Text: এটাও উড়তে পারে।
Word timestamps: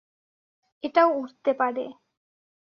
এটাও 0.83 1.09
উড়তে 1.13 1.51
পারে। 1.53 1.85